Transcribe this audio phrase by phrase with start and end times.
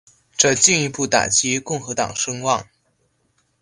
[0.35, 2.67] 这进一步打击共和党声望。